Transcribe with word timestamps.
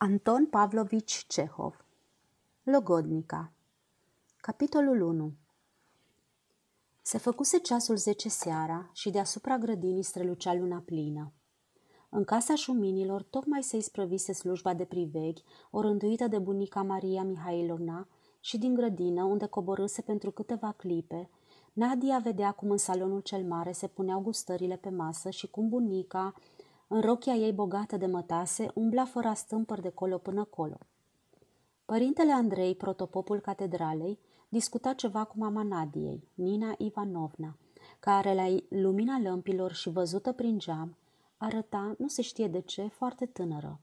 Anton 0.00 0.46
Pavlovici 0.46 1.24
Cehov. 1.26 1.84
Logodnica. 2.62 3.52
Capitolul 4.40 5.00
1 5.00 5.32
Se 7.02 7.18
făcuse 7.18 7.58
ceasul 7.58 7.96
zece 7.96 8.28
seara 8.28 8.90
și 8.92 9.10
deasupra 9.10 9.58
grădinii 9.58 10.02
strălucea 10.02 10.54
luna 10.54 10.82
plină. 10.84 11.32
În 12.08 12.24
casa 12.24 12.54
șuminilor 12.54 13.22
tocmai 13.22 13.62
se 13.62 13.76
isprăvise 13.76 14.32
slujba 14.32 14.74
de 14.74 14.84
priveghi, 14.84 15.42
orânduită 15.70 16.26
de 16.26 16.38
bunica 16.38 16.82
Maria 16.82 17.22
Mihailovna, 17.22 18.08
și 18.40 18.58
din 18.58 18.74
grădină, 18.74 19.24
unde 19.24 19.46
coborâse 19.46 20.02
pentru 20.02 20.30
câteva 20.30 20.72
clipe, 20.72 21.30
Nadia 21.72 22.18
vedea 22.18 22.52
cum 22.52 22.70
în 22.70 22.76
salonul 22.76 23.20
cel 23.20 23.44
mare 23.44 23.72
se 23.72 23.86
puneau 23.86 24.20
gustările 24.20 24.76
pe 24.76 24.88
masă 24.88 25.30
și 25.30 25.46
cum 25.46 25.68
bunica, 25.68 26.34
în 26.88 27.00
rochia 27.00 27.34
ei 27.34 27.52
bogată 27.52 27.96
de 27.96 28.06
mătase, 28.06 28.70
umbla 28.74 29.04
fără 29.04 29.32
stâmpări 29.34 29.82
de 29.82 29.88
colo 29.88 30.18
până 30.18 30.44
colo. 30.44 30.78
Părintele 31.84 32.32
Andrei, 32.32 32.74
protopopul 32.74 33.40
catedralei, 33.40 34.18
discuta 34.48 34.92
ceva 34.92 35.24
cu 35.24 35.38
mama 35.38 35.62
Nadiei, 35.62 36.28
Nina 36.34 36.74
Ivanovna, 36.78 37.56
care 38.00 38.34
la 38.34 38.56
lumina 38.68 39.18
lămpilor 39.18 39.72
și 39.72 39.90
văzută 39.90 40.32
prin 40.32 40.58
geam, 40.58 40.96
arăta, 41.36 41.94
nu 41.98 42.08
se 42.08 42.22
știe 42.22 42.48
de 42.48 42.60
ce, 42.60 42.86
foarte 42.86 43.26
tânără. 43.26 43.80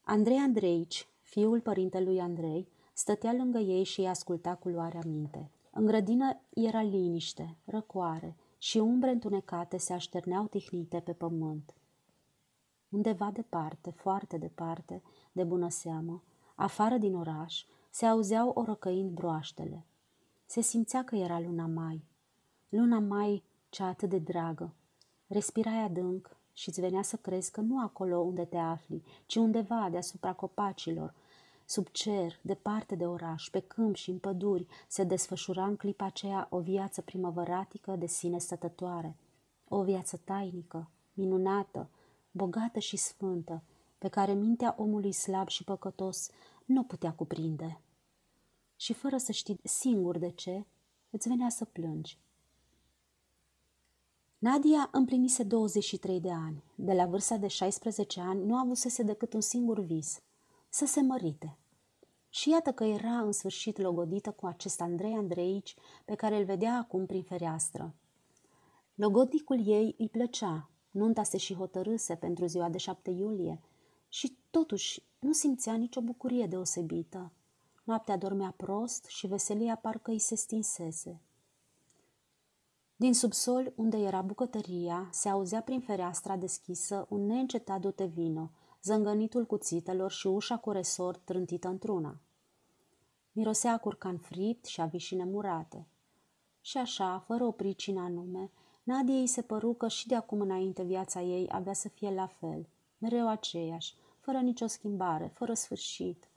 Andrei 0.00 0.36
Andreici, 0.36 1.08
fiul 1.22 1.60
părintelui 1.60 2.20
Andrei, 2.20 2.68
stătea 2.92 3.32
lângă 3.32 3.58
ei 3.58 3.84
și 3.84 4.00
îi 4.00 4.08
asculta 4.08 4.54
cu 4.54 4.68
luarea 4.68 5.00
minte. 5.06 5.50
În 5.70 5.86
grădină 5.86 6.40
era 6.54 6.82
liniște, 6.82 7.56
răcoare 7.64 8.36
și 8.58 8.78
umbre 8.78 9.10
întunecate 9.10 9.76
se 9.76 9.92
așterneau 9.92 10.46
tihnite 10.46 11.00
pe 11.00 11.12
pământ. 11.12 11.74
Undeva 12.90 13.30
departe, 13.30 13.90
foarte 13.90 14.36
departe, 14.36 15.02
de 15.32 15.44
bună 15.44 15.68
seamă, 15.68 16.22
afară 16.54 16.96
din 16.96 17.14
oraș, 17.14 17.64
se 17.90 18.06
auzeau 18.06 18.48
orăcăind 18.48 19.10
broaștele. 19.10 19.86
Se 20.46 20.60
simțea 20.60 21.04
că 21.04 21.16
era 21.16 21.40
luna 21.40 21.66
mai. 21.66 22.04
Luna 22.68 22.98
mai 22.98 23.44
cea 23.68 23.86
atât 23.86 24.08
de 24.08 24.18
dragă. 24.18 24.74
Respirai 25.26 25.82
adânc 25.82 26.36
și 26.52 26.68
îți 26.68 26.80
venea 26.80 27.02
să 27.02 27.16
crezi 27.16 27.50
că 27.50 27.60
nu 27.60 27.80
acolo 27.80 28.18
unde 28.18 28.44
te 28.44 28.56
afli, 28.56 29.02
ci 29.26 29.36
undeva 29.36 29.88
deasupra 29.90 30.32
copacilor, 30.32 31.14
sub 31.64 31.86
cer, 31.88 32.38
departe 32.42 32.94
de 32.94 33.06
oraș, 33.06 33.48
pe 33.50 33.60
câmp 33.60 33.94
și 33.94 34.10
în 34.10 34.18
păduri, 34.18 34.66
se 34.88 35.04
desfășura 35.04 35.66
în 35.66 35.76
clipa 35.76 36.04
aceea 36.04 36.46
o 36.50 36.58
viață 36.58 37.00
primăvăratică 37.00 37.96
de 37.96 38.06
sine 38.06 38.38
stătătoare, 38.38 39.16
o 39.68 39.82
viață 39.82 40.20
tainică, 40.24 40.90
minunată, 41.12 41.88
bogată 42.30 42.78
și 42.78 42.96
sfântă, 42.96 43.62
pe 43.98 44.08
care 44.08 44.32
mintea 44.32 44.74
omului 44.78 45.12
slab 45.12 45.48
și 45.48 45.64
păcătos 45.64 46.30
nu 46.64 46.82
putea 46.82 47.12
cuprinde. 47.12 47.80
Și 48.76 48.92
fără 48.92 49.16
să 49.16 49.32
știi 49.32 49.60
singur 49.62 50.18
de 50.18 50.30
ce, 50.30 50.64
îți 51.10 51.28
venea 51.28 51.48
să 51.48 51.64
plângi. 51.64 52.18
Nadia 54.38 54.88
împlinise 54.92 55.42
23 55.42 56.20
de 56.20 56.30
ani. 56.30 56.62
De 56.74 56.92
la 56.92 57.06
vârsta 57.06 57.36
de 57.36 57.46
16 57.46 58.20
ani 58.20 58.44
nu 58.44 58.56
avusese 58.56 59.02
decât 59.02 59.32
un 59.32 59.40
singur 59.40 59.80
vis, 59.80 60.20
să 60.68 60.86
se 60.86 61.02
mărite. 61.02 61.56
Și 62.28 62.50
iată 62.50 62.72
că 62.72 62.84
era 62.84 63.20
în 63.20 63.32
sfârșit 63.32 63.78
logodită 63.78 64.30
cu 64.30 64.46
acest 64.46 64.80
Andrei 64.80 65.12
Andreici 65.12 65.74
pe 66.04 66.14
care 66.14 66.36
îl 66.36 66.44
vedea 66.44 66.76
acum 66.76 67.06
prin 67.06 67.22
fereastră. 67.22 67.94
Logodnicul 68.94 69.66
ei 69.66 69.94
îi 69.98 70.08
plăcea, 70.08 70.70
Nunta 70.90 71.22
se 71.22 71.36
și 71.36 71.54
hotărâse 71.54 72.14
pentru 72.14 72.46
ziua 72.46 72.68
de 72.68 72.78
7 72.78 73.10
iulie 73.10 73.60
și 74.08 74.36
totuși 74.50 75.02
nu 75.18 75.32
simțea 75.32 75.74
nicio 75.74 76.00
bucurie 76.00 76.46
deosebită. 76.46 77.32
Noaptea 77.84 78.16
dormea 78.16 78.54
prost 78.56 79.04
și 79.04 79.26
veselia 79.26 79.76
parcă 79.76 80.10
îi 80.10 80.18
se 80.18 80.34
stinsese. 80.34 81.20
Din 82.96 83.14
subsol, 83.14 83.72
unde 83.76 83.96
era 83.96 84.22
bucătăria, 84.22 85.08
se 85.12 85.28
auzea 85.28 85.62
prin 85.62 85.80
fereastra 85.80 86.36
deschisă 86.36 87.06
un 87.08 87.26
neîncetat 87.26 87.80
dute 87.80 88.04
vino, 88.04 88.50
zângănitul 88.82 89.46
cuțitelor 89.46 90.10
și 90.10 90.26
ușa 90.26 90.56
cu 90.56 90.70
resort 90.70 91.20
trântită 91.24 91.68
într-una. 91.68 92.20
Mirosea 93.32 93.78
curcan 93.78 94.18
fript 94.18 94.64
și 94.64 94.80
avișine 94.80 95.24
murate. 95.24 95.86
Și 96.60 96.78
așa, 96.78 97.18
fără 97.26 97.44
o 97.44 97.50
pricină 97.50 98.00
anume, 98.00 98.50
Nadia 98.90 99.18
îi 99.18 99.26
se 99.26 99.42
păru 99.42 99.72
că 99.72 99.88
și 99.88 100.06
de 100.06 100.14
acum 100.14 100.40
înainte 100.40 100.82
viața 100.82 101.20
ei 101.20 101.48
avea 101.52 101.72
să 101.72 101.88
fie 101.88 102.10
la 102.10 102.26
fel, 102.26 102.68
mereu 102.98 103.28
aceeași, 103.28 103.94
fără 104.20 104.38
nicio 104.38 104.66
schimbare, 104.66 105.30
fără 105.34 105.54
sfârșit. 105.54 106.28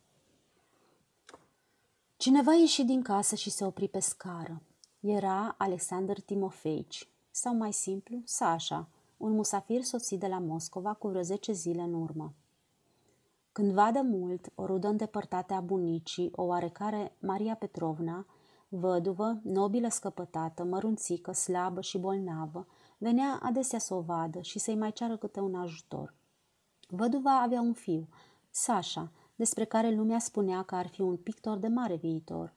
Cineva 2.18 2.54
ieși 2.54 2.84
din 2.84 3.02
casă 3.02 3.36
și 3.36 3.50
se 3.50 3.66
opri 3.66 3.88
pe 3.88 4.00
scară. 4.00 4.62
Era 5.00 5.56
Alexander 5.58 6.22
Timofeici, 6.22 7.10
sau 7.32 7.56
mai 7.56 7.74
simplu, 7.74 8.22
Sasha, 8.26 8.88
un 9.18 9.32
musafir 9.32 9.82
soțit 9.82 10.20
de 10.20 10.28
la 10.28 10.40
Moscova 10.40 10.94
cu 10.94 11.08
vreo 11.08 11.22
zece 11.22 11.52
zile 11.52 11.82
în 11.82 11.94
urmă. 11.94 12.34
Cândva 13.52 13.92
de 13.92 14.02
mult, 14.02 14.52
o 14.56 14.66
rudă 14.66 14.88
îndepărtată 14.88 15.54
a 15.54 15.60
bunicii, 15.60 16.32
o 16.36 16.44
oarecare 16.44 17.16
Maria 17.20 17.56
Petrovna, 17.56 18.26
Văduvă, 18.76 19.40
nobilă 19.44 19.88
scăpătată, 19.88 20.64
mărunțică, 20.64 21.32
slabă 21.32 21.82
și 21.82 21.98
bolnavă, 21.98 22.68
venea 22.98 23.40
adesea 23.42 23.80
să 23.80 23.94
o 23.94 24.02
vadă 24.02 24.42
și 24.42 24.60
să-i 24.60 24.76
mai 24.76 24.92
ceară 24.92 25.18
câte 25.18 25.40
un 25.40 25.56
ajutor. 25.56 26.14
Văduva 26.88 27.42
avea 27.42 27.62
un 27.62 27.74
fiu, 27.74 28.08
Sasha, 28.50 29.12
despre 29.36 29.66
care 29.66 29.96
lumea 29.96 30.20
spunea 30.20 30.64
că 30.64 30.76
ar 30.76 30.88
fi 30.88 31.02
un 31.02 31.18
pictor 31.18 31.58
de 31.58 31.68
mare 31.68 31.96
viitor. 31.96 32.54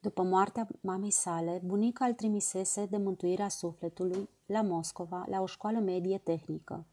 După 0.00 0.22
moartea 0.22 0.68
mamei 0.80 1.10
sale, 1.10 1.60
bunica 1.64 2.04
îl 2.04 2.12
trimisese 2.12 2.86
de 2.86 2.96
mântuirea 2.96 3.48
sufletului 3.48 4.28
la 4.46 4.62
Moscova, 4.62 5.24
la 5.28 5.40
o 5.40 5.46
școală 5.46 5.78
medie 5.78 6.18
tehnică. 6.18 6.84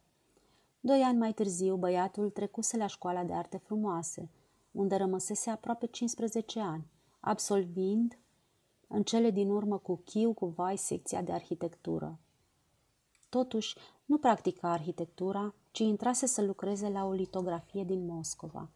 Doi 0.79 1.01
ani 1.01 1.17
mai 1.17 1.33
târziu, 1.33 1.75
băiatul 1.75 2.29
trecuse 2.29 2.77
la 2.77 2.87
școala 2.87 3.23
de 3.23 3.33
arte 3.33 3.57
frumoase, 3.57 4.29
unde 4.71 4.95
rămăsese 4.95 5.49
aproape 5.49 5.85
15 5.85 6.59
ani 6.59 6.91
absolvind 7.25 8.17
în 8.87 9.03
cele 9.03 9.29
din 9.29 9.49
urmă 9.49 9.77
cu 9.77 10.01
chiu 10.05 10.33
cu 10.33 10.45
vai 10.45 10.77
secția 10.77 11.21
de 11.21 11.31
arhitectură. 11.31 12.19
Totuși, 13.29 13.77
nu 14.05 14.17
practica 14.17 14.71
arhitectura, 14.71 15.53
ci 15.71 15.79
intrase 15.79 16.25
să 16.25 16.41
lucreze 16.41 16.89
la 16.89 17.05
o 17.05 17.11
litografie 17.11 17.83
din 17.83 18.05
Moscova. 18.05 18.69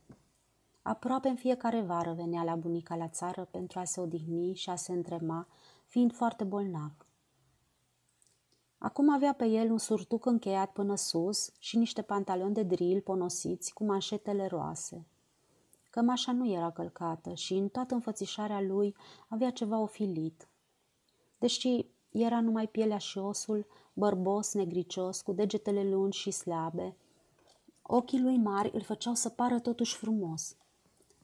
Aproape 0.81 1.27
în 1.27 1.35
fiecare 1.35 1.81
vară 1.81 2.13
venea 2.13 2.43
la 2.43 2.55
bunica 2.55 2.95
la 2.95 3.07
țară 3.07 3.47
pentru 3.51 3.79
a 3.79 3.83
se 3.83 3.99
odihni 3.99 4.53
și 4.53 4.69
a 4.69 4.75
se 4.75 4.91
întrema, 4.91 5.47
fiind 5.85 6.13
foarte 6.13 6.43
bolnav. 6.43 6.91
Acum 8.77 9.13
avea 9.13 9.33
pe 9.33 9.45
el 9.45 9.71
un 9.71 9.77
surtuc 9.77 10.25
încheiat 10.25 10.71
până 10.71 10.95
sus 10.95 11.51
și 11.59 11.77
niște 11.77 12.01
pantaloni 12.01 12.53
de 12.53 12.63
drill 12.63 13.01
ponosiți 13.01 13.73
cu 13.73 13.83
manșetele 13.83 14.45
roase– 14.45 15.05
Cămașa 15.97 16.31
nu 16.31 16.51
era 16.51 16.71
călcată 16.71 17.33
și 17.33 17.53
în 17.53 17.67
toată 17.67 17.93
înfățișarea 17.93 18.61
lui 18.61 18.95
avea 19.27 19.51
ceva 19.51 19.79
ofilit. 19.79 20.47
Deși 21.39 21.85
era 22.11 22.41
numai 22.41 22.67
pielea 22.67 22.97
și 22.97 23.17
osul, 23.17 23.67
bărbos, 23.93 24.53
negricios, 24.53 25.21
cu 25.21 25.31
degetele 25.31 25.89
lungi 25.89 26.19
și 26.19 26.31
slabe, 26.31 26.97
ochii 27.81 28.21
lui 28.21 28.37
mari 28.37 28.71
îl 28.73 28.81
făceau 28.81 29.13
să 29.13 29.29
pară 29.29 29.59
totuși 29.59 29.95
frumos. 29.95 30.55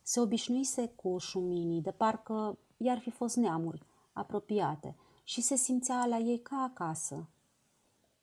Se 0.02 0.20
obișnuise 0.20 0.88
cu 0.88 1.18
șuminii, 1.18 1.82
de 1.82 1.92
parcă 1.92 2.58
i-ar 2.78 3.00
fi 3.00 3.10
fost 3.10 3.36
neamuri 3.36 3.86
apropiate 4.14 4.96
și 5.24 5.42
se 5.42 5.56
simțea 5.56 6.06
la 6.06 6.18
ei 6.18 6.40
ca 6.40 6.56
acasă. 6.56 7.30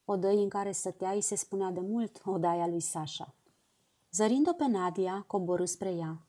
Odăi 0.04 0.42
în 0.42 0.48
care 0.48 0.72
stătea 0.72 1.10
îi 1.10 1.20
se 1.20 1.34
spunea 1.34 1.70
de 1.70 1.80
mult 1.80 2.22
odaia 2.24 2.66
lui 2.66 2.80
Sasha. 2.80 3.34
Zărind-o 4.12 4.52
pe 4.52 4.66
Nadia, 4.66 5.24
coborâ 5.26 5.64
spre 5.64 5.92
ea. 5.92 6.24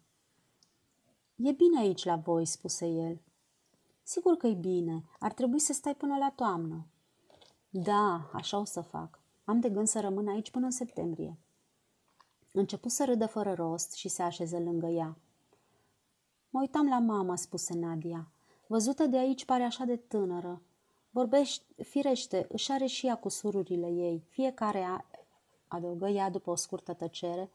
E 1.43 1.51
bine 1.51 1.79
aici 1.79 2.03
la 2.03 2.15
voi, 2.15 2.45
spuse 2.45 2.85
el. 2.85 3.21
Sigur 4.03 4.37
că 4.37 4.47
e 4.47 4.53
bine. 4.53 5.03
Ar 5.19 5.33
trebui 5.33 5.59
să 5.59 5.73
stai 5.73 5.95
până 5.95 6.17
la 6.17 6.31
toamnă. 6.35 6.85
Da, 7.69 8.29
așa 8.33 8.57
o 8.57 8.63
să 8.63 8.81
fac. 8.81 9.19
Am 9.45 9.59
de 9.59 9.69
gând 9.69 9.87
să 9.87 9.99
rămân 9.99 10.27
aici 10.27 10.51
până 10.51 10.65
în 10.65 10.71
septembrie. 10.71 11.37
Începu 12.51 12.89
să 12.89 13.05
râdă 13.05 13.25
fără 13.25 13.53
rost 13.53 13.93
și 13.93 14.07
se 14.07 14.21
așeză 14.21 14.59
lângă 14.59 14.87
ea. 14.87 15.17
Mă 16.49 16.59
uitam 16.59 16.87
la 16.87 16.99
mama, 16.99 17.35
spuse 17.35 17.73
Nadia. 17.73 18.31
Văzută 18.67 19.05
de 19.05 19.17
aici 19.17 19.45
pare 19.45 19.63
așa 19.63 19.83
de 19.83 19.95
tânără. 19.95 20.61
Vorbește, 21.09 21.83
firește, 21.83 22.47
își 22.49 22.71
are 22.71 22.85
și 22.85 23.07
ea 23.07 23.15
cu 23.15 23.29
sururile 23.29 23.87
ei. 23.87 24.23
Fiecare 24.29 24.83
a, 24.83 25.05
adăugă 25.67 26.07
ea 26.07 26.29
după 26.29 26.49
o 26.49 26.55
scurtă 26.55 26.93
tăcere, 26.93 27.51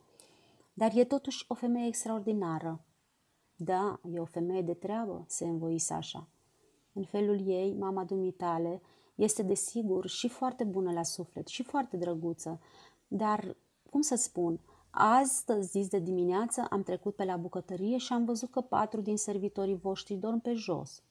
dar 0.72 0.90
e 0.94 1.04
totuși 1.04 1.44
o 1.48 1.54
femeie 1.54 1.86
extraordinară. 1.86 2.80
Da, 3.56 4.00
e 4.12 4.20
o 4.20 4.24
femeie 4.24 4.62
de 4.62 4.74
treabă, 4.74 5.24
se 5.28 5.44
învoi 5.44 5.78
Sasha. 5.78 6.28
În 6.92 7.04
felul 7.04 7.46
ei, 7.46 7.74
mama 7.74 8.04
dumitale 8.04 8.80
este 9.14 9.42
desigur 9.42 10.06
și 10.06 10.28
foarte 10.28 10.64
bună 10.64 10.92
la 10.92 11.02
suflet 11.02 11.46
și 11.46 11.62
foarte 11.62 11.96
drăguță, 11.96 12.60
dar, 13.08 13.56
cum 13.90 14.00
să 14.00 14.14
spun, 14.14 14.60
Astăzi, 14.98 15.68
zis 15.68 15.88
de 15.88 15.98
dimineață, 15.98 16.66
am 16.70 16.82
trecut 16.82 17.14
pe 17.14 17.24
la 17.24 17.36
bucătărie 17.36 17.96
și 17.96 18.12
am 18.12 18.24
văzut 18.24 18.50
că 18.50 18.60
patru 18.60 19.00
din 19.00 19.16
servitorii 19.16 19.76
voștri 19.76 20.14
dorm 20.14 20.40
pe 20.40 20.52
jos. 20.52 21.02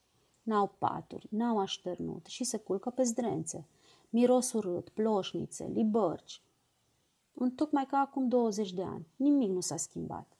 N-au 0.44 0.76
paturi, 0.78 1.28
n-au 1.30 1.60
așternut 1.60 2.26
și 2.26 2.44
se 2.44 2.58
culcă 2.58 2.90
pe 2.90 3.04
zdrențe. 3.04 3.68
Miros 4.10 4.54
urât, 4.54 4.90
ploșnițe, 4.90 5.66
libărci. 5.74 6.42
tocmai 7.56 7.86
ca 7.86 7.98
acum 7.98 8.28
20 8.28 8.74
de 8.74 8.84
ani. 8.84 9.08
Nimic 9.16 9.50
nu 9.50 9.60
s-a 9.60 9.78
schimbat. 9.78 10.35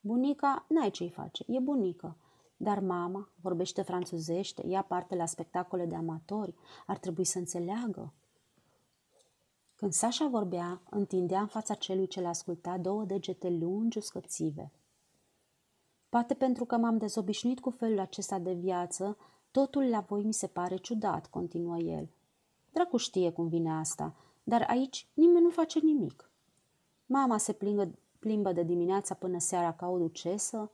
Bunica, 0.00 0.64
n-ai 0.68 0.90
ce-i 0.90 1.10
face, 1.10 1.44
e 1.48 1.58
bunică. 1.58 2.16
Dar 2.56 2.80
mama 2.80 3.28
vorbește 3.40 3.82
franțuzește, 3.82 4.66
ia 4.66 4.82
parte 4.82 5.14
la 5.14 5.26
spectacole 5.26 5.86
de 5.86 5.94
amatori, 5.94 6.54
ar 6.86 6.98
trebui 6.98 7.24
să 7.24 7.38
înțeleagă. 7.38 8.12
Când 9.74 9.92
Sasha 9.92 10.26
vorbea, 10.26 10.80
întindea 10.90 11.40
în 11.40 11.46
fața 11.46 11.74
celui 11.74 12.06
ce 12.06 12.20
l-asculta 12.20 12.78
două 12.78 13.04
degete 13.04 13.50
lungi 13.50 13.98
uscățive. 13.98 14.72
Poate 16.08 16.34
pentru 16.34 16.64
că 16.64 16.76
m-am 16.76 16.98
dezobișnuit 16.98 17.60
cu 17.60 17.70
felul 17.70 17.98
acesta 17.98 18.38
de 18.38 18.52
viață, 18.52 19.16
totul 19.50 19.88
la 19.88 20.00
voi 20.00 20.22
mi 20.22 20.32
se 20.32 20.46
pare 20.46 20.76
ciudat, 20.76 21.26
continuă 21.26 21.78
el. 21.78 22.08
Dracu 22.72 22.96
știe 22.96 23.32
cum 23.32 23.48
vine 23.48 23.72
asta, 23.72 24.14
dar 24.42 24.66
aici 24.68 25.06
nimeni 25.14 25.44
nu 25.44 25.50
face 25.50 25.78
nimic. 25.78 26.30
Mama 27.06 27.38
se 27.38 27.52
plimbă, 27.52 27.90
plimbă 28.20 28.52
de 28.52 28.62
dimineața 28.62 29.14
până 29.14 29.38
seara 29.38 29.72
ca 29.72 29.88
o 29.88 29.98
ducesă, 29.98 30.70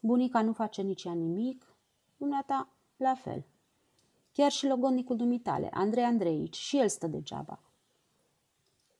bunica 0.00 0.42
nu 0.42 0.52
face 0.52 0.82
nici 0.82 1.04
ea 1.04 1.12
nimic, 1.12 1.74
dumneata 2.16 2.68
la 2.96 3.14
fel. 3.14 3.44
Chiar 4.32 4.50
și 4.50 4.66
logodnicul 4.66 5.16
dumitale, 5.16 5.68
Andrei 5.72 6.04
Andreici, 6.04 6.56
și 6.56 6.78
el 6.78 6.88
stă 6.88 7.06
degeaba. 7.06 7.60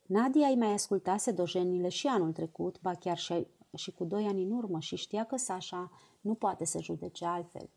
Nadia 0.06 0.46
îi 0.46 0.56
mai 0.56 0.72
ascultase 0.72 1.30
dojenile 1.30 1.88
și 1.88 2.06
anul 2.06 2.32
trecut, 2.32 2.80
ba 2.80 2.94
chiar 2.94 3.18
și, 3.18 3.46
și 3.76 3.92
cu 3.92 4.04
doi 4.04 4.26
ani 4.26 4.42
în 4.42 4.50
urmă 4.50 4.80
și 4.80 4.96
știa 4.96 5.24
că 5.24 5.36
Sasha 5.36 5.90
nu 6.20 6.34
poate 6.34 6.64
să 6.64 6.80
judece 6.80 7.24
altfel. 7.24 7.70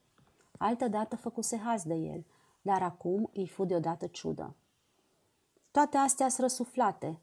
Altădată 0.58 1.16
făcuse 1.16 1.58
haz 1.58 1.84
de 1.84 1.96
el, 1.96 2.26
dar 2.62 2.82
acum 2.82 3.30
îi 3.34 3.48
fu 3.48 3.66
deodată 3.66 4.08
ciudă. 4.08 4.56
Toate 5.72 5.98
astea 5.98 6.30
sunt 6.30 6.42
răsuflate 6.42 7.20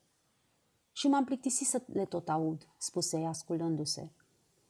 și 0.97 1.09
m-am 1.09 1.25
plictisit 1.25 1.67
să 1.67 1.83
le 1.87 2.05
tot 2.05 2.29
aud, 2.29 2.69
spuse 2.77 3.19
ea 3.19 3.29
ascultându-se. 3.29 4.09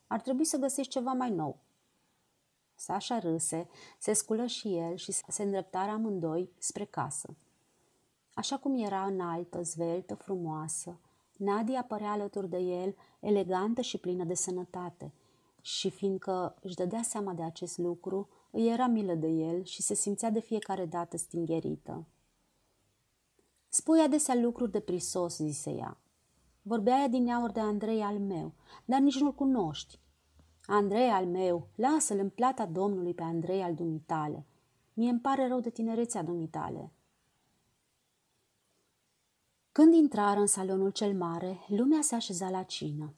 Ar 0.06 0.20
trebui 0.20 0.44
să 0.44 0.56
găsești 0.56 0.92
ceva 0.92 1.12
mai 1.12 1.30
nou. 1.30 1.58
Sasha 2.74 3.18
râse, 3.18 3.68
se 3.98 4.12
sculă 4.12 4.46
și 4.46 4.76
el 4.76 4.96
și 4.96 5.12
se 5.12 5.42
îndreptară 5.42 5.90
amândoi 5.90 6.50
spre 6.58 6.84
casă. 6.84 7.36
Așa 8.34 8.58
cum 8.58 8.84
era 8.84 9.04
înaltă, 9.04 9.62
zveltă, 9.62 10.14
frumoasă, 10.14 10.98
Nadia 11.36 11.82
părea 11.82 12.10
alături 12.10 12.48
de 12.48 12.58
el, 12.58 12.96
elegantă 13.20 13.80
și 13.80 13.98
plină 13.98 14.24
de 14.24 14.34
sănătate. 14.34 15.12
Și 15.60 15.90
fiindcă 15.90 16.54
își 16.60 16.74
dădea 16.74 17.02
seama 17.02 17.32
de 17.32 17.42
acest 17.42 17.78
lucru, 17.78 18.28
îi 18.50 18.68
era 18.68 18.86
milă 18.86 19.14
de 19.14 19.28
el 19.28 19.64
și 19.64 19.82
se 19.82 19.94
simțea 19.94 20.30
de 20.30 20.40
fiecare 20.40 20.86
dată 20.86 21.16
stingherită. 21.16 22.04
Spui 23.68 24.00
adesea 24.00 24.34
lucruri 24.34 24.70
de 24.70 24.80
prisos, 24.80 25.36
zise 25.36 25.70
ea. 25.70 25.98
Vorbea 26.66 26.98
ea 26.98 27.08
din 27.08 27.30
aur 27.30 27.50
de 27.50 27.60
Andrei 27.60 28.02
al 28.02 28.18
meu, 28.18 28.52
dar 28.84 29.00
nici 29.00 29.20
nu-l 29.20 29.34
cunoști. 29.34 29.98
Andrei 30.66 31.08
al 31.08 31.26
meu, 31.26 31.66
lasă-l 31.74 32.18
în 32.18 32.28
plata 32.28 32.66
Domnului 32.66 33.14
pe 33.14 33.22
Andrei 33.22 33.62
al 33.62 33.74
dumitale. 33.74 34.46
Mie 34.92 35.10
îmi 35.10 35.20
pare 35.20 35.48
rău 35.48 35.60
de 35.60 35.70
tinerețea 35.70 36.22
dumitale. 36.22 36.92
Când 39.72 39.94
intrară 39.94 40.40
în 40.40 40.46
salonul 40.46 40.90
cel 40.90 41.14
mare, 41.16 41.58
lumea 41.68 42.00
se 42.02 42.14
așeza 42.14 42.50
la 42.50 42.62
cină. 42.62 43.14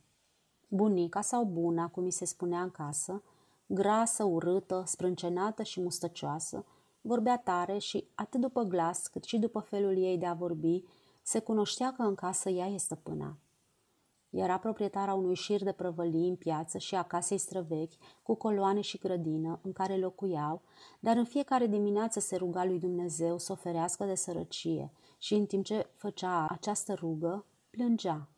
Bunica 0.68 1.20
sau 1.20 1.44
buna, 1.44 1.88
cum 1.88 2.02
mi 2.02 2.12
se 2.12 2.24
spunea 2.24 2.62
în 2.62 2.70
casă, 2.70 3.22
grasă, 3.66 4.24
urâtă, 4.24 4.82
sprâncenată 4.86 5.62
și 5.62 5.80
mustăcioasă, 5.80 6.64
vorbea 7.00 7.38
tare 7.38 7.78
și, 7.78 8.06
atât 8.14 8.40
după 8.40 8.62
glas 8.62 9.06
cât 9.06 9.24
și 9.24 9.38
după 9.38 9.60
felul 9.60 9.96
ei 9.96 10.18
de 10.18 10.26
a 10.26 10.34
vorbi, 10.34 10.84
se 11.26 11.38
cunoștea 11.38 11.92
că 11.92 12.02
în 12.02 12.14
casă 12.14 12.48
ea 12.48 12.66
e 12.66 12.76
stăpâna. 12.76 13.36
Era 14.30 14.58
proprietara 14.58 15.14
unui 15.14 15.34
șir 15.34 15.62
de 15.62 15.72
prăvălii 15.72 16.28
în 16.28 16.36
piață 16.36 16.78
și 16.78 16.94
a 16.94 17.02
casei 17.02 17.38
străvechi, 17.38 17.92
cu 18.22 18.34
coloane 18.34 18.80
și 18.80 18.98
grădină, 18.98 19.58
în 19.62 19.72
care 19.72 19.96
locuiau, 19.96 20.62
dar 21.00 21.16
în 21.16 21.24
fiecare 21.24 21.66
dimineață 21.66 22.20
se 22.20 22.36
ruga 22.36 22.64
lui 22.64 22.78
Dumnezeu 22.78 23.38
să 23.38 23.52
oferească 23.52 24.04
de 24.04 24.14
sărăcie 24.14 24.92
și 25.18 25.34
în 25.34 25.46
timp 25.46 25.64
ce 25.64 25.86
făcea 25.96 26.46
această 26.48 26.94
rugă, 26.94 27.44
plângea. 27.70 28.28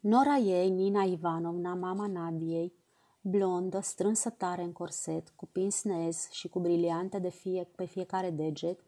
Nora 0.00 0.36
ei, 0.36 0.70
Nina 0.70 1.02
Ivanovna, 1.02 1.74
mama 1.74 2.06
Nadiei, 2.06 2.72
blondă, 3.20 3.80
strânsă 3.80 4.30
tare 4.30 4.62
în 4.62 4.72
corset, 4.72 5.32
cu 5.36 5.46
pins 5.46 5.82
nez 5.82 6.28
și 6.30 6.48
cu 6.48 6.60
briliante 6.60 7.18
de 7.18 7.30
fie, 7.30 7.68
pe 7.76 7.84
fiecare 7.84 8.30
deget, 8.30 8.80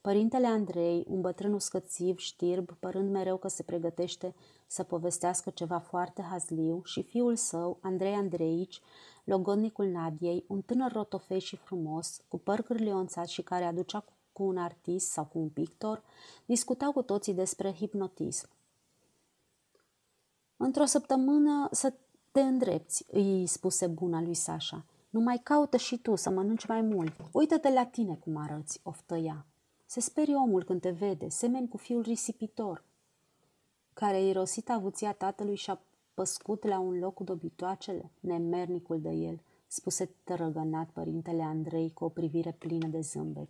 Părintele 0.00 0.46
Andrei, 0.46 1.04
un 1.08 1.20
bătrân 1.20 1.52
uscățiv, 1.52 2.18
știrb, 2.18 2.72
părând 2.78 3.10
mereu 3.10 3.36
că 3.36 3.48
se 3.48 3.62
pregătește 3.62 4.34
să 4.66 4.82
povestească 4.82 5.50
ceva 5.50 5.78
foarte 5.78 6.22
hazliu, 6.22 6.80
și 6.84 7.02
fiul 7.02 7.36
său, 7.36 7.78
Andrei 7.80 8.14
Andreici, 8.14 8.80
logodnicul 9.24 9.86
Nadiei, 9.86 10.44
un 10.48 10.62
tânăr 10.62 10.92
rotofei 10.92 11.40
și 11.40 11.56
frumos, 11.56 12.20
cu 12.28 12.38
păr 12.38 12.60
cârlionțat 12.60 13.26
și 13.26 13.42
care 13.42 13.64
aducea 13.64 14.04
cu 14.32 14.42
un 14.42 14.56
artist 14.56 15.10
sau 15.10 15.24
cu 15.24 15.38
un 15.38 15.48
pictor, 15.48 16.02
discutau 16.46 16.92
cu 16.92 17.02
toții 17.02 17.34
despre 17.34 17.72
hipnotism. 17.72 18.48
Într-o 20.56 20.84
săptămână 20.84 21.68
să 21.70 21.94
te 22.30 22.40
îndrepți, 22.40 23.04
îi 23.10 23.46
spuse 23.46 23.86
buna 23.86 24.20
lui 24.20 24.34
Sasha. 24.34 24.84
Nu 25.10 25.20
mai 25.20 25.40
caută 25.42 25.76
și 25.76 25.98
tu 25.98 26.14
să 26.14 26.30
mănânci 26.30 26.66
mai 26.66 26.80
mult. 26.80 27.12
Uită-te 27.32 27.70
la 27.70 27.86
tine 27.86 28.14
cum 28.14 28.36
arăți, 28.36 28.80
oftă 28.82 29.16
ea. 29.16 29.46
Se 29.90 30.00
sperie 30.00 30.34
omul 30.34 30.64
când 30.64 30.80
te 30.80 30.90
vede, 30.90 31.28
semeni 31.28 31.68
cu 31.68 31.76
fiul 31.76 32.02
risipitor, 32.02 32.84
care 33.92 34.16
a 34.16 34.28
irosit 34.28 34.70
avuția 34.70 35.12
tatălui 35.12 35.54
și 35.54 35.70
a 35.70 35.80
păscut 36.14 36.64
la 36.64 36.78
un 36.78 36.98
loc 36.98 37.14
cu 37.14 37.24
dobitoacele, 37.24 38.10
nemernicul 38.20 39.00
de 39.00 39.10
el, 39.10 39.42
spuse 39.66 40.06
tărăgănat 40.24 40.90
părintele 40.90 41.42
Andrei 41.42 41.92
cu 41.92 42.04
o 42.04 42.08
privire 42.08 42.52
plină 42.52 42.86
de 42.86 43.00
zâmbet. 43.00 43.48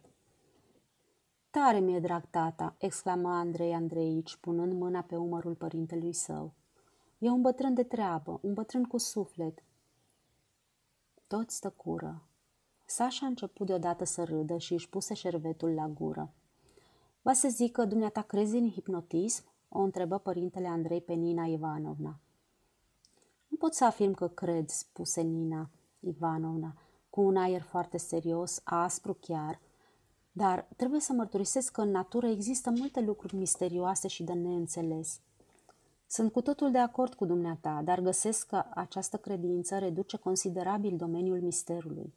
Tare 1.51 1.79
mi-e 1.79 2.01
drag 2.01 2.25
tata, 2.31 2.75
exclamă 2.79 3.29
Andrei 3.29 3.75
Andreici, 3.75 4.37
punând 4.37 4.73
mâna 4.73 5.03
pe 5.03 5.17
umărul 5.17 5.55
părintelui 5.55 6.13
său. 6.13 6.53
E 7.19 7.31
un 7.31 7.41
bătrân 7.41 7.75
de 7.75 7.83
treabă, 7.83 8.39
un 8.43 8.55
bătrân 8.55 8.85
cu 8.85 8.99
suflet. 8.99 9.63
Toți 11.27 11.61
tăcură. 11.61 12.30
Sasha 12.91 13.27
a 13.27 13.29
început 13.29 13.67
deodată 13.67 14.05
să 14.05 14.25
râdă 14.25 14.59
și 14.59 14.73
își 14.73 14.89
puse 14.89 15.15
șervetul 15.15 15.75
la 15.75 15.89
gură. 15.89 16.33
Va 17.23 17.33
să 17.33 17.49
zic 17.49 17.73
că 17.73 17.85
dumneata 17.85 18.23
crezi 18.23 18.57
în 18.57 18.71
hipnotism? 18.71 19.45
O 19.69 19.81
întrebă 19.81 20.19
părintele 20.19 20.67
Andrei 20.67 21.01
pe 21.01 21.13
Nina 21.13 21.45
Ivanovna. 21.45 22.21
Nu 23.49 23.57
pot 23.57 23.75
să 23.75 23.85
afirm 23.85 24.13
că 24.13 24.29
cred, 24.29 24.69
spuse 24.69 25.21
Nina 25.21 25.71
Ivanovna, 26.01 26.75
cu 27.11 27.21
un 27.21 27.37
aer 27.37 27.63
foarte 27.63 27.97
serios, 27.97 28.61
aspru 28.65 29.15
chiar, 29.21 29.61
dar 30.33 30.69
trebuie 30.77 31.01
să 31.01 31.13
mărturisesc 31.13 31.73
că 31.73 31.81
în 31.81 31.91
natură 31.91 32.27
există 32.27 32.71
multe 32.71 33.01
lucruri 33.01 33.37
misterioase 33.37 34.09
și 34.09 34.23
de 34.23 34.33
neînțeles. 34.33 35.21
Sunt 36.07 36.33
cu 36.33 36.41
totul 36.41 36.71
de 36.71 36.79
acord 36.79 37.15
cu 37.15 37.25
dumneata, 37.25 37.81
dar 37.85 38.01
găsesc 38.01 38.47
că 38.47 38.65
această 38.75 39.17
credință 39.17 39.79
reduce 39.79 40.17
considerabil 40.17 40.97
domeniul 40.97 41.41
misterului. 41.41 42.15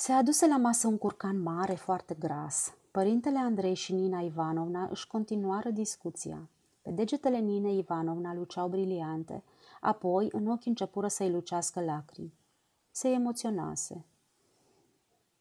Se 0.00 0.12
aduse 0.12 0.46
la 0.46 0.56
masă 0.56 0.86
un 0.86 0.98
curcan 0.98 1.42
mare, 1.42 1.74
foarte 1.74 2.14
gras. 2.14 2.74
Părintele 2.90 3.38
Andrei 3.38 3.74
și 3.74 3.92
Nina 3.92 4.20
Ivanovna 4.20 4.88
își 4.90 5.06
continuară 5.06 5.70
discuția. 5.70 6.48
Pe 6.82 6.90
degetele 6.90 7.38
Ninei 7.38 7.78
Ivanovna 7.78 8.34
luceau 8.34 8.68
briliante, 8.68 9.42
apoi 9.80 10.28
în 10.32 10.46
ochi 10.46 10.66
începură 10.66 11.08
să-i 11.08 11.30
lucească 11.30 11.80
lacrimi. 11.80 12.34
Se 12.90 13.08
emoționase. 13.08 14.04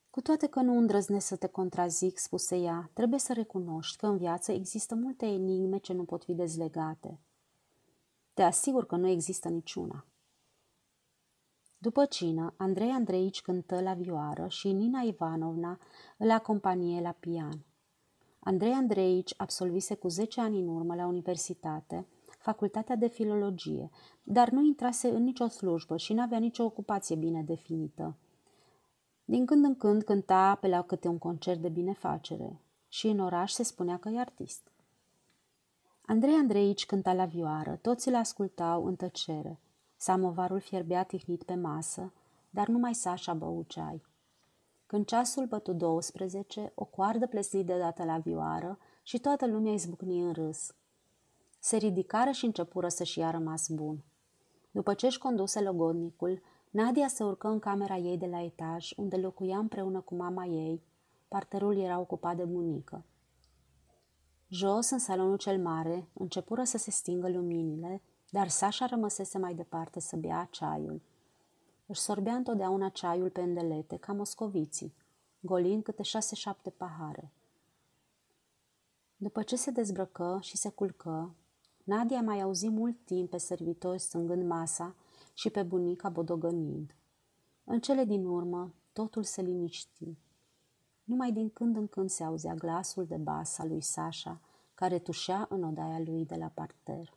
Cu 0.09 0.21
toate 0.21 0.47
că 0.47 0.61
nu 0.61 0.77
îndrăznesc 0.77 1.27
să 1.27 1.35
te 1.35 1.47
contrazic, 1.47 2.17
spuse 2.17 2.57
ea, 2.57 2.89
trebuie 2.93 3.19
să 3.19 3.33
recunoști 3.33 3.97
că 3.97 4.05
în 4.05 4.17
viață 4.17 4.51
există 4.51 4.95
multe 4.95 5.25
enigme 5.25 5.77
ce 5.77 5.93
nu 5.93 6.03
pot 6.03 6.23
fi 6.23 6.33
dezlegate. 6.33 7.19
Te 8.33 8.41
asigur 8.41 8.85
că 8.85 8.95
nu 8.95 9.07
există 9.07 9.49
niciuna. 9.49 10.05
După 11.77 12.05
cină, 12.05 12.53
Andrei 12.57 12.89
Andreici 12.89 13.41
cântă 13.41 13.81
la 13.81 13.93
vioară 13.93 14.47
și 14.47 14.71
Nina 14.71 15.01
Ivanovna 15.01 15.79
îl 16.17 16.31
acompanie 16.31 17.01
la 17.01 17.11
pian. 17.11 17.65
Andrei 18.39 18.71
Andreici 18.71 19.33
absolvise 19.37 19.95
cu 19.95 20.07
10 20.07 20.41
ani 20.41 20.59
în 20.59 20.67
urmă 20.67 20.95
la 20.95 21.05
universitate 21.05 22.07
facultatea 22.37 22.95
de 22.95 23.07
filologie, 23.07 23.89
dar 24.23 24.49
nu 24.49 24.61
intrase 24.61 25.07
în 25.07 25.23
nicio 25.23 25.47
slujbă 25.47 25.97
și 25.97 26.13
n-avea 26.13 26.37
nicio 26.37 26.63
ocupație 26.63 27.15
bine 27.15 27.43
definită. 27.43 28.15
Din 29.25 29.45
când 29.45 29.65
în 29.65 29.75
când 29.75 30.03
cânta 30.03 30.55
pe 30.55 30.67
la 30.67 30.81
câte 30.81 31.07
un 31.07 31.17
concert 31.17 31.59
de 31.59 31.69
binefacere 31.69 32.61
și 32.87 33.07
în 33.07 33.19
oraș 33.19 33.51
se 33.51 33.63
spunea 33.63 33.97
că 33.97 34.09
e 34.09 34.19
artist. 34.19 34.71
Andrei 36.01 36.33
Andreici 36.33 36.85
cânta 36.85 37.13
la 37.13 37.25
vioară, 37.25 37.79
toți 37.81 38.07
îl 38.07 38.15
ascultau 38.15 38.85
în 38.85 38.95
tăcere. 38.95 39.59
Samovarul 39.97 40.59
fierbea 40.59 41.03
tihlit 41.03 41.43
pe 41.43 41.55
masă, 41.55 42.13
dar 42.49 42.67
numai 42.67 42.93
Sașa 42.93 43.33
bău 43.33 43.63
ceai. 43.67 44.05
Când 44.85 45.05
ceasul 45.05 45.45
bătu 45.45 45.73
12, 45.73 46.71
o 46.75 46.85
coardă 46.85 47.27
plesni 47.27 47.63
deodată 47.63 48.03
la 48.03 48.17
vioară 48.17 48.77
și 49.03 49.19
toată 49.19 49.47
lumea 49.47 49.71
izbucni 49.71 50.21
în 50.21 50.33
râs. 50.33 50.75
Se 51.59 51.77
ridicară 51.77 52.31
și 52.31 52.45
începură 52.45 52.87
să-și 52.87 53.19
ia 53.19 53.31
rămas 53.31 53.69
bun. 53.69 54.03
După 54.71 54.93
ce 54.93 55.05
își 55.05 55.17
conduse 55.17 55.61
logodnicul, 55.61 56.41
Nadia 56.69 57.07
se 57.07 57.23
urcă 57.23 57.47
în 57.47 57.59
camera 57.59 57.95
ei 57.95 58.17
de 58.17 58.25
la 58.25 58.43
etaj, 58.43 58.91
unde 58.95 59.15
locuia 59.15 59.57
împreună 59.57 60.01
cu 60.01 60.15
mama 60.15 60.45
ei. 60.45 60.83
Parterul 61.27 61.77
era 61.77 61.99
ocupat 61.99 62.35
de 62.35 62.43
bunică. 62.43 63.05
Jos, 64.49 64.89
în 64.89 64.99
salonul 64.99 65.37
cel 65.37 65.61
mare, 65.61 66.09
începură 66.13 66.63
să 66.63 66.77
se 66.77 66.91
stingă 66.91 67.29
luminile, 67.29 68.01
dar 68.29 68.47
Sasha 68.47 68.85
rămăsese 68.85 69.37
mai 69.37 69.55
departe 69.55 69.99
să 69.99 70.15
bea 70.15 70.47
ceaiul. 70.51 71.01
Își 71.85 72.01
sorbea 72.01 72.33
întotdeauna 72.33 72.89
ceaiul 72.89 73.29
pe 73.29 73.41
îndelete, 73.41 73.97
ca 73.97 74.13
moscoviții, 74.13 74.93
golind 75.39 75.83
câte 75.83 76.03
șase-șapte 76.03 76.69
pahare. 76.69 77.31
După 79.17 79.43
ce 79.43 79.55
se 79.55 79.71
dezbrăcă 79.71 80.37
și 80.41 80.57
se 80.57 80.69
culcă, 80.69 81.35
Nadia 81.83 82.21
mai 82.21 82.41
auzi 82.41 82.69
mult 82.69 83.05
timp 83.05 83.29
pe 83.29 83.37
servitori 83.37 83.99
stângând 83.99 84.47
masa 84.47 84.95
și 85.33 85.49
pe 85.49 85.63
bunica 85.63 86.09
bodogănind. 86.09 86.95
În 87.63 87.79
cele 87.79 88.03
din 88.03 88.25
urmă, 88.25 88.73
totul 88.93 89.23
se 89.23 89.41
liniști. 89.41 90.17
Numai 91.03 91.31
din 91.31 91.49
când 91.49 91.75
în 91.75 91.87
când 91.87 92.09
se 92.09 92.23
auzea 92.23 92.53
glasul 92.53 93.05
de 93.05 93.15
bas 93.15 93.57
al 93.57 93.67
lui 93.67 93.81
Sasha, 93.81 94.41
care 94.73 94.99
tușea 94.99 95.47
în 95.49 95.63
odaia 95.63 95.99
lui 95.99 96.25
de 96.25 96.35
la 96.35 96.47
parter. 96.47 97.16